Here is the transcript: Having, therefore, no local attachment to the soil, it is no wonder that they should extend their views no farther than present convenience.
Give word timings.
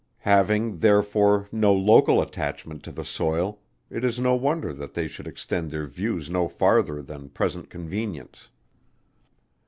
Having, 0.25 0.79
therefore, 0.79 1.47
no 1.51 1.71
local 1.75 2.23
attachment 2.23 2.81
to 2.81 2.91
the 2.91 3.05
soil, 3.05 3.59
it 3.91 4.03
is 4.03 4.19
no 4.19 4.33
wonder 4.33 4.73
that 4.73 4.95
they 4.95 5.07
should 5.07 5.27
extend 5.27 5.69
their 5.69 5.85
views 5.85 6.27
no 6.27 6.47
farther 6.47 7.03
than 7.03 7.29
present 7.29 7.69
convenience. 7.69 8.49